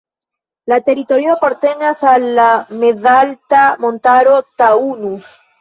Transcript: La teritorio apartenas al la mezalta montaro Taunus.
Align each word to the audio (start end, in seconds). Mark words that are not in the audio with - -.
La 0.71 0.79
teritorio 0.87 1.33
apartenas 1.35 2.01
al 2.13 2.25
la 2.39 2.47
mezalta 2.85 3.63
montaro 3.87 4.37
Taunus. 4.65 5.33